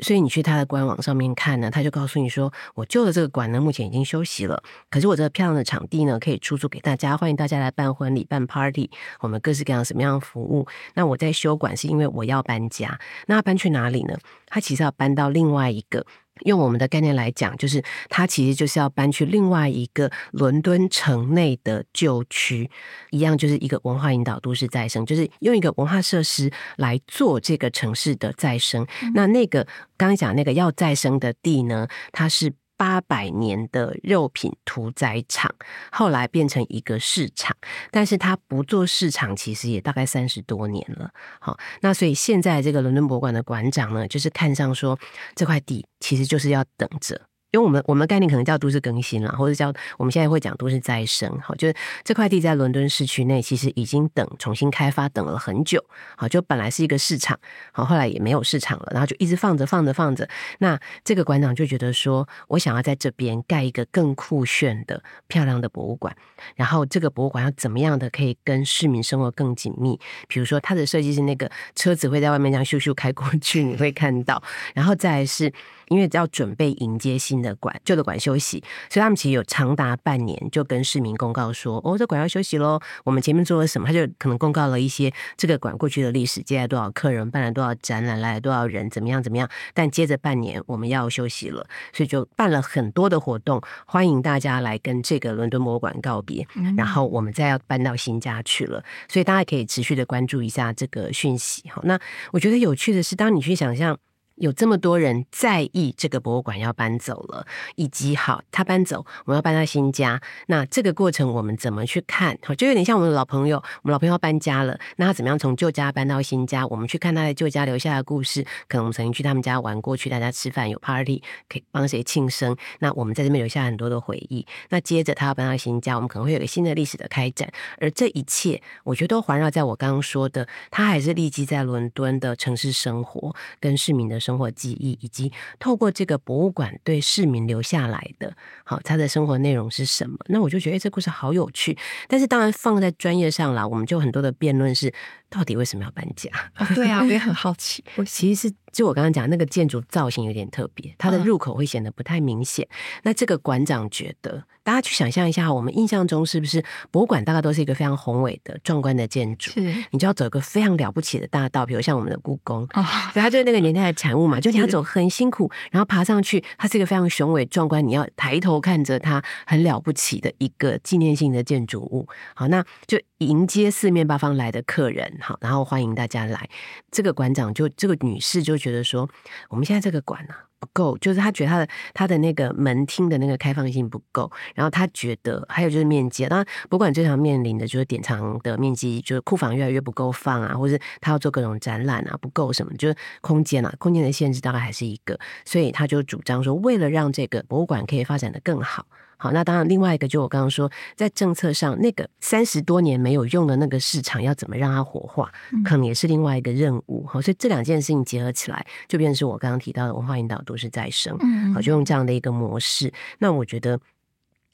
[0.00, 10.17] 所以你去它的官网上面看呢，他就告诉你说，我旧的这个馆呢目前已经休息了，可是我这个漂亮的场地呢可以出租给大家，欢迎大家来办婚礼、办 party，我们各式各样什么样。
[10.20, 14.16] 服务，那我在修馆是因为我要搬家，那搬去哪里呢？
[14.46, 16.06] 他其实要搬到另外一个，
[16.46, 22.70] 用我们的概念来讲，就是他其实就是要搬去另外一个伦敦城内的旧区，
[23.10, 28.86] 一样就是一个文化引导都市再生，就是用一个文化设施来做这个城市的再生。
[29.02, 32.52] 嗯、那那个刚才讲那个要再生的地呢，它是。
[32.78, 35.54] 八百年的肉品屠宰场，
[35.92, 37.54] 后来变成一个市场，
[37.90, 41.10] 但是他不做市场，其实也大概三十多年了。
[41.40, 44.98] 好，那所以现在这个伦敦博物馆的馆长呢，就是看上说
[45.34, 47.20] 这块地其实就是要等着。
[47.50, 51.30] 因为我们我们的概念可能叫都市更新啦，或者叫我们现在会讲都市再生。
[51.40, 55.82] 好，就是这块地在伦敦市区内，其实已经等重新开发等了很久。
[56.16, 57.38] 好，就本来是一个市场，
[57.72, 60.28] 好，后来也没有市场了，然后就一直放着放着放着。
[60.58, 66.14] 那这个馆长就觉得说，我想要在这边盖一个更酷炫的、漂亮的博物馆。
[66.54, 69.98] 然后这个博物馆要怎么样的可以跟市民生活更紧密？
[70.28, 74.42] 比如说，它的设计是那个车子会在外面这样咻咻开过去，你会看到。
[74.74, 75.50] 然后再是。
[75.88, 83.86] 因为要准备迎接新的馆，旧的馆休息，所以他们其实有长达半年就跟市民公告说：“哦，这馆要休息喽。”我们前面做了什么？
[83.86, 89.48] 他就可能公告了一些这个馆过去的历史，接待多少客人，办了多少展览，来了多少人，怎么样怎么样。
[89.74, 96.46] 但接着半年我们要休息了，所以就办了很多的活动，欢迎大家来跟这个伦敦博物馆告别。
[96.76, 101.68] 然后我们再要搬到新家去了，所以大家可以持续的关注一下这个讯息。
[101.70, 101.98] 好，那
[102.32, 103.98] 我觉得有趣的是，当你去想象。
[104.40, 107.46] 有这么多人在意这个博物馆要搬走了，
[107.76, 110.20] 以及好，他搬走，我们要搬到新家。
[110.46, 112.38] 那这个过程我们怎么去看？
[112.42, 116.66] 好，就有点像我们的老朋友，我们老朋友要搬家了，那他怎么样从旧家搬到新家？
[116.66, 118.44] 我们去看他在旧家留下的故事。
[118.68, 122.56] 可能我们曾经去他们家玩过，去大家吃饭有 party，可以帮谁庆生。
[122.78, 124.46] 那我们在这边留下很多的回忆。
[124.70, 127.50] 那接着他要搬到新家，我们可能会有个新的历史的开展。
[127.80, 134.20] 而这一切，我觉得都环绕在我刚刚说的，他还是立基在伦敦的城市生活跟市民的
[134.50, 140.18] 记忆，以及透过这个博物馆对市民留下来的，好，他的生活内容是什么？
[140.26, 141.78] 那我就觉得，哎，这故事好有趣。
[142.08, 144.92] 但是当然放在专业上啦，我们就很多的辩论是，
[145.30, 146.28] 到底为什么要搬家？
[146.58, 147.84] 哦，对啊，我也很好奇。
[147.94, 148.54] 我其实是。
[148.72, 152.66] 就我刚刚讲那个建筑造型有点特别，它的入口会显得不太明显。
[153.02, 159.50] 那这个馆长觉得，大家去想象一下，我们印象中是不是博物馆大概都是一个非常宏伟的、壮观的建筑？
[159.52, 164.38] 是，你就要走一个非常了不起的大道，比如像我们的故宫，哦，所以它就是那个年代的产物嘛。
[164.40, 172.06] 就你要走很辛苦，然后爬上去，它是一个非常雄伟壮观，你要抬头看着它，很了不起的一个纪念性的建筑物。
[172.34, 176.48] 好，那就迎接四面八方来的客人，好，然后欢迎大家来。
[176.90, 178.58] 这个馆长就这个女士就。
[178.58, 179.08] 觉得说，
[179.50, 198.86] 我们现在这个馆、啊、不够，就是她觉得她的她的那个门厅的那个开放性不够，然后她觉得还有就是面积，当然博物馆经常面临的就是典藏的面积，就是库房越来越不够放啊，或者他要做各种展览啊不够什么，就是空间啊，空间的限制大概还是一个，所以他就主张说，为了让这个博物馆可以发展得更好。
[199.20, 205.32] 好，那当然，另外一个就我刚刚说，在政策上，那个三十多年没有用的那个市场，要怎么让它活化，
[205.64, 207.04] 可能也是另外一个任务。
[207.04, 211.18] 好，所以这两件事情结合起来，就变成是我刚刚提到的文化引导都市再生。
[211.52, 212.92] 好，就用这样的一个模式。
[213.18, 213.80] 那我觉得，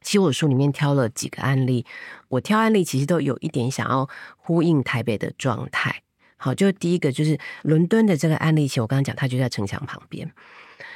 [0.01, 1.85] 其实我书里面挑了几个案例，
[2.29, 6.04] 我挑案例其实都有一点想要呼应台北的状态。
[6.45, 10.31] 好，就第一个就是伦敦的这个案例，其实我刚刚讲，它就在城墙旁边。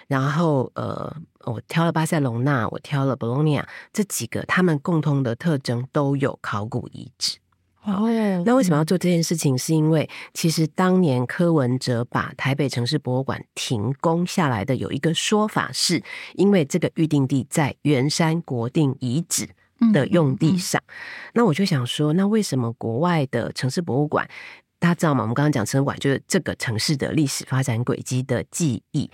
[0.06, 7.38] 然后，呃，我挑了巴塞隆纳，我挑了博洛尼亚这几个，他们共同的特征都有考古遗址。
[7.84, 8.11] 哦，
[8.44, 9.56] 那为什么要做这件事情？
[9.56, 16.02] 是因为其实当年柯文哲把台北城市博物馆停工下来的有一个说法，是
[16.34, 19.48] 因为这个预定地在圆山国定遗址
[19.94, 20.78] 的用地上。
[20.84, 21.30] 嗯嗯嗯。
[21.32, 24.28] 那我就想说，那为什么国外的城市博物馆？
[24.79, 25.23] 大家知道吗？
[25.23, 29.11] 我们刚刚讲城管就是这个城市的历史发展轨迹的记忆。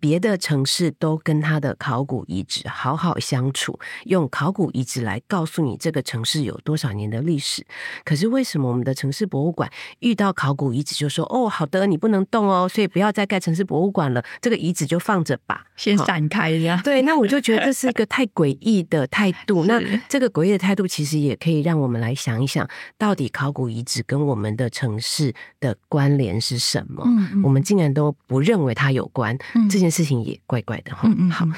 [0.00, 7.66] 别的城市都跟它的考古遗址好好相处，用考古遗址来告诉你这个城市有多少年的历史。
[8.04, 19.64] 可是为什么我们的城市博物馆遇到考古遗址就说：“哦，好的，你不能动哦，所以不要再盖城市博物馆了，这个遗址就放着吧，先散开一下。”对，那我就觉得这是一个太诡异的态度。
[19.66, 27.02] 那这个诡异的态度其实也可以让我们来想一想，到底考古遗址跟我们的城市的关联是什么？
[27.04, 29.87] 嗯嗯，我们竟然都不认为它有关，嗯、这件。
[29.90, 31.08] 事情也怪怪的哈。
[31.16, 31.46] 嗯，好，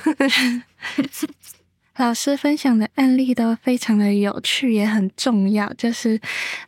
[1.96, 5.70] 老师分享的案例都非常的有趣，也很重要。
[5.74, 6.18] 就是，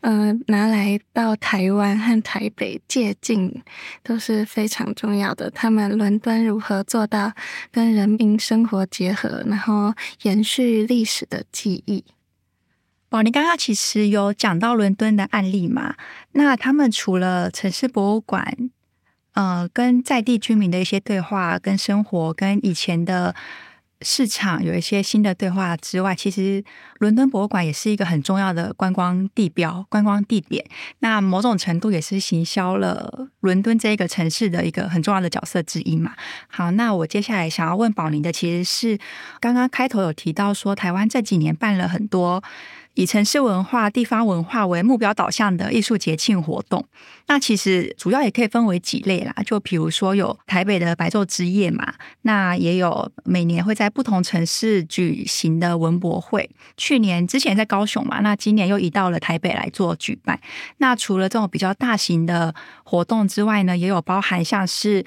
[0.02, 3.62] 嗯、呃，拿来到台湾和台北借镜
[4.02, 5.50] 都是非常重要的。
[5.50, 7.32] 他们伦敦如何做到
[7.70, 12.04] 跟人民生活结合，然后延续历史的记忆？
[13.08, 15.94] 宝，你刚刚其实有讲到伦敦的案例嘛？
[16.32, 18.70] 那他们除了城市博物馆。
[19.34, 23.34] 呃，跟在地居民的一些对话、跟生活、跟以前的
[24.02, 26.62] 市场有一些新的对话之外，其实
[26.98, 30.64] 伦敦博物馆也是一个很重要的观光地标、观光地点。
[30.98, 36.12] 那某种程度也是行销了伦敦这一个城市的一个很重要的角色之一嘛。
[36.48, 38.98] 好，那我接下来想要问宝林的，其实是
[39.40, 42.42] 刚刚开头有提到说，台湾这几年办了很多。
[42.94, 46.84] 以城市文化、地方文化为目标导向的艺术节庆活动，
[47.26, 49.34] 那其实主要也可以分为几类啦。
[49.46, 56.50] 就比如说有台北的白昼之夜嘛，那也有每年会在不同城市举行的文博会。
[56.76, 60.38] 去年之前在高雄嘛，那今年又移到了台北来做举办。
[60.76, 65.04] 那除了这种比较大型的活动之外呢，也有包含像是。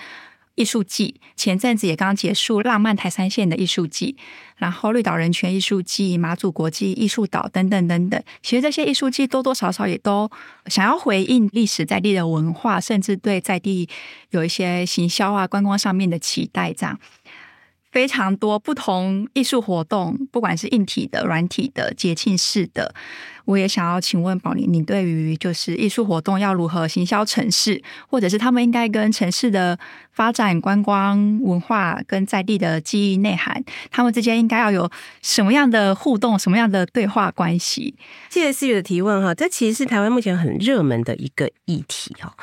[0.56, 4.16] 艺术季前阵子也刚结束，浪漫台三线的艺术季，
[4.58, 8.24] 然后绿岛人权艺术季、马祖国际艺术岛等等等等。
[8.42, 10.30] 其实这些艺术季多多少少也都
[10.68, 13.88] 想要回应历史在地的文化，甚至对在地
[14.32, 17.00] 有一些行销啊、观光上面的期待，这样。
[17.92, 22.94] 非常多不同艺术活动，不管是硬体的、软体的、节庆式的，
[23.46, 29.78] 我也想要请问宝林，你对于就是艺术活动要如何行销城市，或者是他们应该跟城市的
[30.12, 34.90] 发展、观光、文化跟在地的记忆内涵，他们之间应该要有
[35.22, 37.96] 什么样的互动、什么样的对话关系？
[38.30, 42.34] 谢谢思雨的提问哈，这其实是台湾目前很热门的一个议题哈。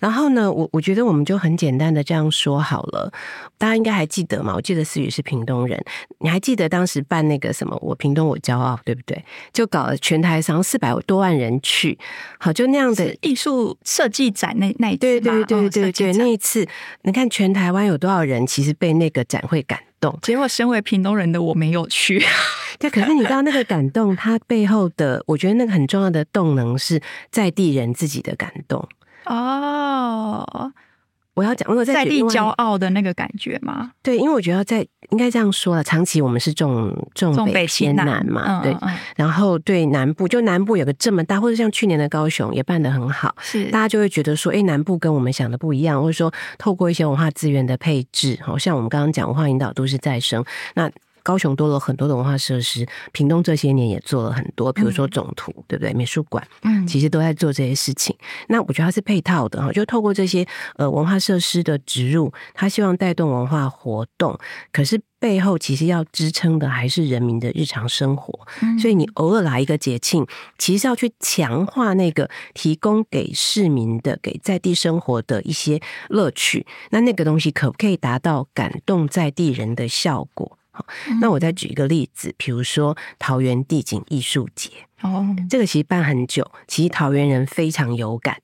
[0.00, 3.12] 然后呢，我我觉得我们就很简单的这样说好了，
[3.56, 4.52] 大家应该还记得嘛？
[4.54, 5.80] 我记得思雨是屏东人，
[6.18, 9.24] 你还记得当时办那个什么“我屏东我骄傲”对不对？
[9.52, 11.96] 就搞了全台上四百多万人去，
[12.38, 16.66] 好，就那样的艺术设计展那那一次，对对对对对，那一次，
[17.02, 20.18] 你看全台湾有多少人其实被那个展会感动？
[20.20, 22.22] 结果身为屏东人的我没有去，
[22.78, 28.86] 对，可是你知道那个感动，它背后的，我觉得那个很重要的动能是在地人自己的感动。
[29.24, 30.72] 哦，
[31.34, 33.92] 我要讲，如果在地骄傲的那个感觉吗？
[34.02, 38.76] 对，因为我觉得在应该这样说了，长期我们是重重北偏南嘛，对。
[39.16, 50.90] 然后对南部，就南部有个这么大，或者像去年的高雄也办得很好，是大家就会觉得说，哎，南部跟我们想的不一样，或者说透过一些文化资源的配置，好像我们刚刚讲文化引导都市再生那。
[51.22, 55.92] 高雄多了很多的文化设施，屏东这些年也做了很多，比如说总图，嗯、对不对？
[55.94, 58.16] 美术馆，嗯，其实都在做这些事情。
[58.48, 60.46] 那我觉得它是配套的哈，就透过这些
[60.76, 64.38] 呃文化设施的植入，它希望带动文化活动，
[64.72, 68.46] 可是背后其实要支撑的还是人民的日常生活。
[68.62, 70.26] 嗯、所以你偶尔来一个节庆，
[70.58, 76.66] 其实要去强化那个提供给市民的、给在地生活的一些乐趣。
[76.90, 80.58] 那那个东西可不可以达到感动在地人的效果？
[80.72, 80.86] 好，
[81.20, 84.70] 那我再举一个例子，比如说桃园地景艺术节
[85.02, 88.38] 哦，这个其实办很久，其实桃园人非常有感。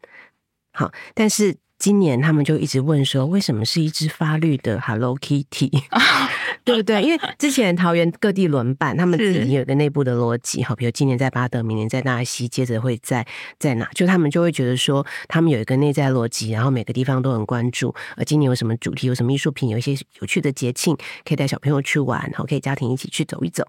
[0.72, 5.82] 好，但是今年他们就一直问说，为什么是一只发绿的 Hello Kitty？
[6.68, 7.02] 对不对？
[7.02, 13.26] 因为之前桃园各地轮办，他们自己有个内部的逻辑，好，比如今年在巴德，明年在大溪，接着会在
[13.58, 13.88] 在哪？
[13.94, 17.94] 就他们就会觉得说，他们有一个内在逻辑，然后每个地方都很关注。
[18.16, 20.94] 呃今年有什么主题，有什么艺术品，有一些有趣的节庆，
[21.24, 23.66] 可以带小朋友去玩，然后可以家庭一起去走一走。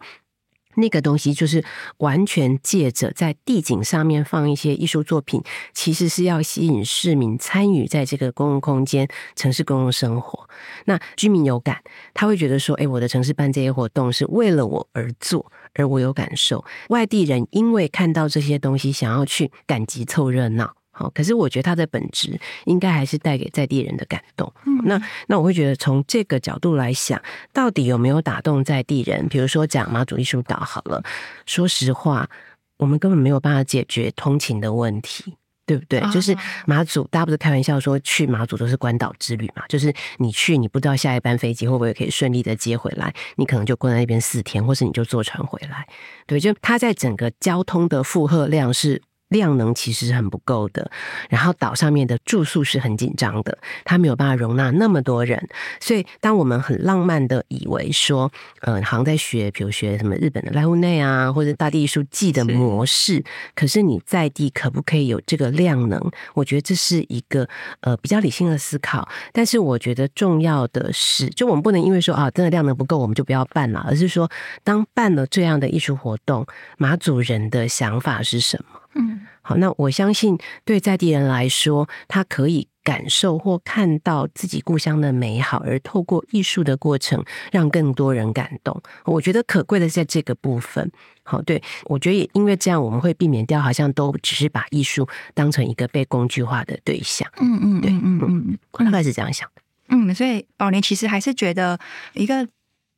[0.79, 1.63] 那个东西就是
[1.97, 5.41] 完全借着在地景上面放一些艺术作品，
[5.73, 10.49] 其实是要吸引市民参与在这个公共空间、城市公共生活。
[10.85, 11.81] 那居民有感，
[12.13, 20.78] 他会觉得说：“哎，我的城市办这些活动是为了我而做，而我有感受。”外地人因为看到这些东西，想要去赶集凑热闹。
[20.99, 24.51] 好，可是我觉得它的本质应该还是带给在地人的感动。
[24.65, 27.21] 嗯，那那我会觉得从这个角度来想，
[27.53, 29.25] 到底有没有打动在地人？
[29.29, 31.01] 比如说讲马祖艺术岛好了，
[31.45, 32.29] 说实话，
[32.75, 36.01] 我们根本没有办法解决通勤的问题，对不对？
[36.11, 36.35] 就是
[36.65, 39.63] 马祖，大家不是开玩笑说去马祖都是关岛之旅嘛？
[39.69, 45.87] 就是你去，你不知道下一班飞机会不会可以顺利的接回来，你可能就关在那边四天，或是你就坐船回来。
[46.27, 49.01] 对，就它在整个交通的负荷量是。
[49.29, 50.91] 量能其实是很不够的，
[51.29, 55.47] 然后岛上面的住宿是很紧张的，它没有办法容纳那么多人，
[55.79, 63.23] 所以当我们很浪漫的以为说，嗯、呃，好像在学，比如学什么日本的濑户内啊，或者大地艺术季的模式，是
[63.55, 66.01] 可是你在地可不可以有这个量能？
[66.33, 67.47] 我觉得这是一个
[67.81, 74.29] 呃比较理性的思考，但是我觉得重要的是，就我们不能因为说啊，真的量能不够，我们就不要办了，而是说，
[74.63, 76.45] 当办了这样的艺术活动，
[76.77, 78.78] 马祖人的想法是什么？
[78.95, 88.81] 嗯，好，那我相信对在地人来说，他可以感受或看到自己故乡的美好，而透过艺术的过程，让更多人感动。
[89.05, 90.91] 我觉得可贵的是在这个部分。
[91.23, 97.29] 好，对，我觉得也因为这样，我们会避免掉好像都只是把艺术当成一个被工具化的对象。
[97.39, 99.61] 嗯嗯，对，嗯嗯，我大概是这样想的。
[99.89, 101.79] 嗯，所以宝莲其实还是觉得
[102.13, 102.47] 一个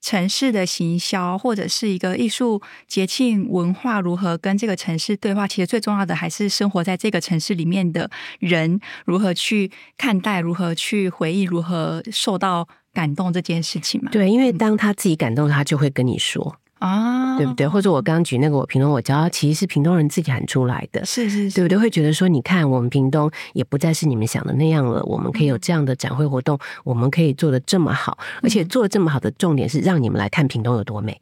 [0.01, 14.11] 城市的行销，或者是一个艺术节庆文化如何跟这个城市对话，其实最重要的还是生活在这个城市里面的人如何去看待，如何去回忆，如何受到感动这件事情嘛。
[14.11, 16.57] 对，因为当他自己感动，他就会跟你说。
[16.81, 17.67] 啊，对不对？
[17.67, 21.77] 或者我刚刚举那个我屏东我骄傲，其实是屏东人自己喊出来的，是是是，对不对？
[21.77, 31.21] 会觉得说，你看我们屏东也不再是你们想的那样了，我们可以有这样的展会活动，我们可以做的这么好，而且做的这么好的重点是让你们来看屏东有多美，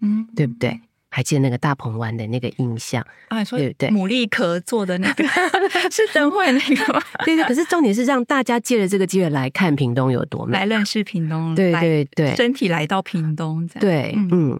[0.00, 0.80] 嗯，对不对？
[1.10, 3.44] 还记得那个大鹏湾的那个印象啊？
[3.44, 3.88] 对不对？
[3.90, 5.22] 牡蛎壳做的那个
[5.88, 7.00] 是灯会那个吗？
[7.24, 7.44] 对对。
[7.44, 14.58] 可是重点是让大家借着这个机会来看屏东有多美，来认识屏东，对对对，身体来到屏东，对，嗯。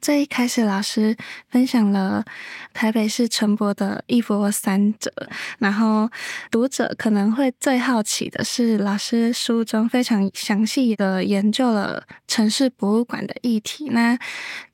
[0.00, 1.16] 最一开始，老师
[1.48, 2.24] 分享了
[2.72, 5.12] 台北市陈柏的一波三折，
[5.58, 6.10] 然后
[6.50, 13.90] 读者可能会最好奇的是，老师书中非常详细的研究了城市博物馆的议题。
[13.90, 14.18] 那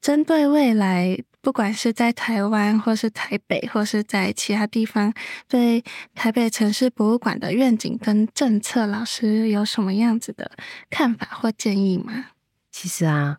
[0.00, 5.12] 针对未来，不管是在台湾，或是台北，或是在其他地方，
[5.48, 5.82] 对
[6.14, 10.52] 台北城市博物馆的愿景跟政策，老师有什么样子的
[10.88, 12.26] 看法或建议吗？
[12.70, 13.38] 其实啊。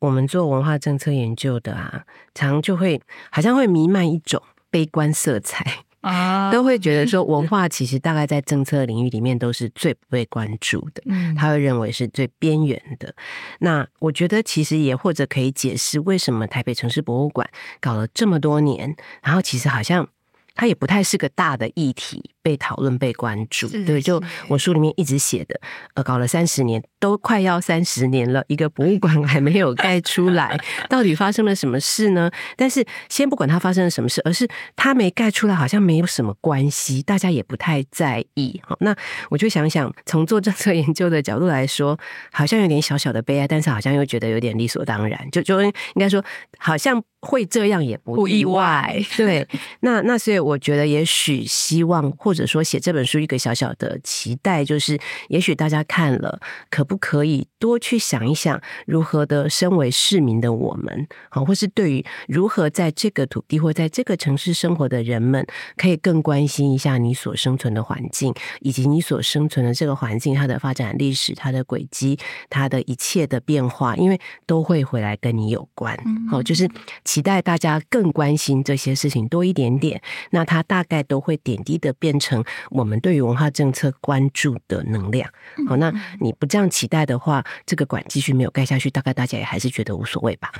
[0.00, 13.14] 我们做文化政策研究的啊，常就会好像会弥漫一种悲观色彩啊， 都会觉得说文化其实大概在政策领域里面都是最不被关注的，嗯，他会认为是最边缘的。
[13.60, 17.48] 那我觉得其实也或者可以解释为什么台北城市博物馆
[17.80, 20.06] 搞了这么多年，然后其实好像
[20.54, 22.30] 它也不太是个大的议题。
[22.44, 25.58] 被讨论、被关注，对，就我书里面一直写的，
[25.94, 30.54] 呃，搞了三十年，都快要三十年了，一个博物馆还没有盖出来，
[30.90, 32.30] 到底发生了什么事呢？
[32.54, 34.46] 但是先不管它发生了什么事，而是
[34.76, 38.60] 它没盖出来，好像没有什么关系，大家也不太在意。
[38.62, 38.94] 好，那
[39.30, 41.98] 我就想想，从做政策研究的角度来说，
[42.30, 46.22] 好像有点小小的悲哀，但是好像又觉得有点理所当然，就就应该说，
[46.58, 49.02] 好像会这样也不意外。
[49.16, 49.48] 对，
[49.80, 54.98] 那那所以我觉得，也许希望或或者说写这本书一个小小的期待，就是
[55.28, 65.46] 也许大家看了，可不可以多去想一想，如何的身为市民的我们，好，或是对于如何在这个土地或在这个城市生活的人们，
[65.76, 72.18] 可以更关心一下你所生存的环境，以及你所生存的这个环境它的发展历史、它的轨迹、
[72.50, 75.96] 它的一切的变化，因为都会回来跟你有关。
[76.28, 76.68] 好，就是
[77.14, 82.42] 期待大家更关心这些事情多一点点，那它大概都会点滴的变成。
[82.70, 85.30] 我们对于文化政策关注的能量，
[85.68, 90.50] 好，那你不这样期待的话，这个馆继续没有盖下去，大概大家也还是觉得无所谓吧。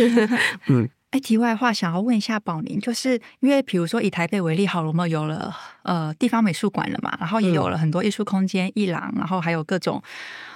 [0.68, 10.02] 嗯，哎，题外话，想要问一下宝宁，就是因为比如说以台北为例，好了，我们有了呃地方美术馆了嘛，然后也有了很多艺术空间、艺廊，然后还有各种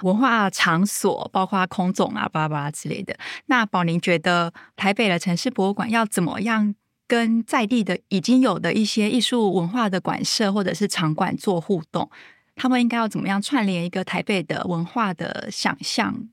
[0.01, 3.17] 文化场所，包括空总啊、巴拉巴拉之类的。
[3.47, 6.75] 那宝宁觉得台北的城市博物馆要怎么样？
[7.07, 12.09] 跟在地的已经有的一些艺术文化的馆舍或者是场馆做互动，
[12.55, 16.29] 他们应该要怎么样串联一个台北的文化的想象？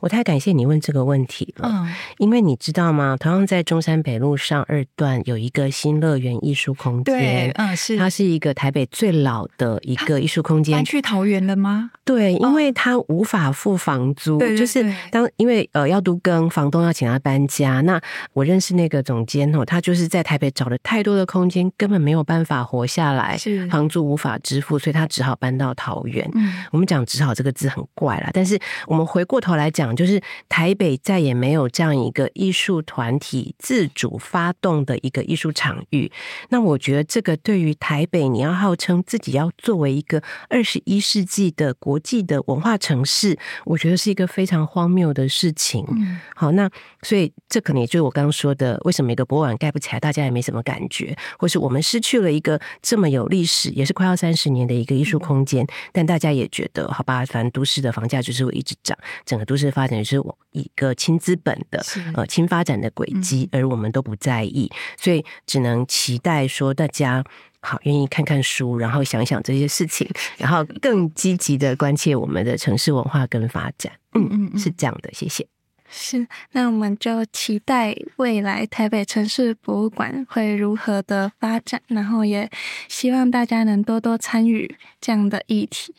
[0.00, 3.16] 我太感谢你问这个问题了，嗯，因为你知道吗？
[3.18, 10.74] 同样在中山北路上二段有一个新乐园艺术空间，对，嗯，是，它是一个台北最老的一个艺术空间。
[10.74, 11.90] 搬去桃园了吗？
[12.04, 17.80] 对，因为他无法付房租，哦、就是当因为呃要都更，房东要请他搬家。
[17.82, 18.00] 那
[18.32, 26.26] 我认识那个总监哦，他就是在台北找了太多的空间，根本没有办法活下来，是房租无法支付，所以他只好搬到桃园。
[26.34, 29.65] 嗯，我们讲“只好”这个字很怪啦，但是我们回过头来。
[29.66, 36.10] 来讲，就是台北再也没有这样一个艺术团体自主发动的一个艺术场域。
[36.50, 45.84] 那我觉得，这个对于台北，你要号称自己要作为一个二十一世纪的国际的文化城市，我觉得是一个非常荒谬的事情。
[45.90, 46.70] 嗯，好，那
[47.02, 59.55] 所以这可能也就是我刚刚说的，为什么一个博物馆盖不起来，大家也没什么感觉，或是我们失去了一个这么有历史，也是快要三十年的一个艺术空间，但大家也觉得，好吧，反正都市的房价就是会一直涨，整个都。
[59.56, 60.20] 是发展是
[60.52, 61.84] 一个轻资本的
[62.14, 67.24] 呃轻发展的轨迹，而我们都不在意，所以只能期待说大家
[67.60, 73.92] 好愿意看看书，然后想想这些事情， 然后更积极的关切我们的城市文化跟发展。
[74.14, 75.46] 嗯嗯，是这样的，谢谢。
[75.88, 82.50] 是，那我们就期待未来台北城市博物馆会如何的发展，然后也
[82.88, 85.94] 希望大家能多多参与这样的议题。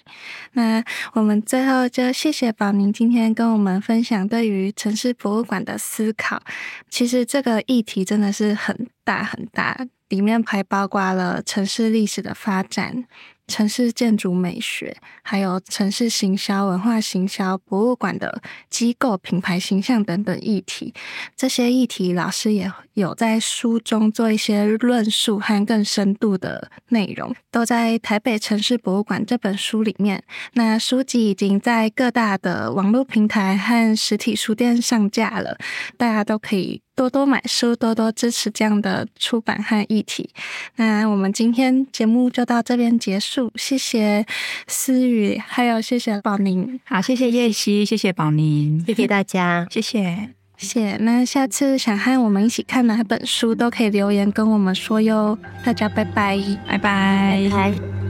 [0.53, 0.83] 那
[1.13, 6.41] 我们最后就谢谢宝宁今天跟我们分享对于城市博物馆的思考。
[6.89, 13.05] 其实这个议题真的是很大很大，里面还包括了城市历史的发展。
[13.47, 20.93] 城市建筑美学，还有城市行销、文化行销、博物馆的机构品牌形象等等议题。
[21.35, 30.23] 这些议题，老师也有在书中做一些论述和更深度的内容，都在《台北城市博物馆》这本书里面。
[30.53, 35.57] 那书籍已经在各大的网络平台和实体书店上架了，
[35.97, 40.31] 大家都可以多多买书，多多支持这样的出版和议题。
[40.77, 44.25] 那我们今天节目就到这边结束，谢谢
[44.67, 50.97] 思雨，还有谢谢宝宁，好，谢谢叶希，谢谢宝宁，谢谢大家， 谢谢，谢谢。
[50.97, 55.37] 那下次想和我们一起看哪本书，都可以留言跟我们说哟。
[55.63, 56.35] 大家拜拜，
[56.67, 58.06] 拜拜，拜拜。